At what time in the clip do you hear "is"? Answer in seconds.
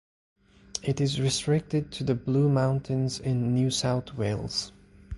0.99-1.21